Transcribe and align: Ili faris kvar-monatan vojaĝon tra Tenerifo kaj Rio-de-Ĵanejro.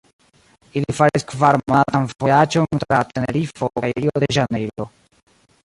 Ili 0.79 0.95
faris 0.99 1.25
kvar-monatan 1.33 2.09
vojaĝon 2.23 2.81
tra 2.85 3.03
Tenerifo 3.13 3.71
kaj 3.79 3.95
Rio-de-Ĵanejro. 4.01 4.91